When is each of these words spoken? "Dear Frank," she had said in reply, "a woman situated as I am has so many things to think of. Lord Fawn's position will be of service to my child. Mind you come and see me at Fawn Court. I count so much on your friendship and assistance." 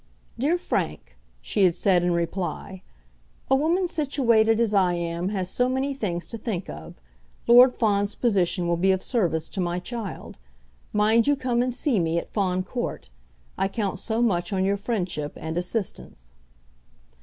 "Dear 0.39 0.57
Frank," 0.57 1.15
she 1.43 1.63
had 1.63 1.75
said 1.75 2.01
in 2.01 2.09
reply, 2.11 2.81
"a 3.51 3.55
woman 3.55 3.87
situated 3.87 4.59
as 4.59 4.73
I 4.73 4.95
am 4.95 5.29
has 5.29 5.47
so 5.47 5.69
many 5.69 5.93
things 5.93 6.25
to 6.29 6.39
think 6.39 6.71
of. 6.71 6.95
Lord 7.45 7.75
Fawn's 7.77 8.15
position 8.15 8.67
will 8.67 8.77
be 8.77 8.91
of 8.91 9.03
service 9.03 9.47
to 9.49 9.61
my 9.61 9.77
child. 9.77 10.39
Mind 10.91 11.27
you 11.27 11.35
come 11.35 11.61
and 11.61 11.71
see 11.71 11.99
me 11.99 12.17
at 12.17 12.33
Fawn 12.33 12.63
Court. 12.63 13.11
I 13.59 13.67
count 13.67 13.99
so 13.99 14.23
much 14.23 14.51
on 14.51 14.65
your 14.65 14.75
friendship 14.75 15.33
and 15.39 15.55
assistance." 15.55 16.31